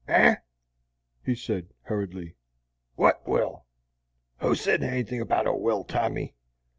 "Eh?" 0.07 0.37
he 1.23 1.35
said, 1.35 1.67
hurriedly, 1.83 2.35
"wot 2.97 3.21
will? 3.27 3.65
Who 4.39 4.55
said 4.55 4.81
anythin' 4.81 5.23
'bout 5.27 5.45
a 5.45 5.53
will, 5.53 5.83
Tommy?" 5.83 6.33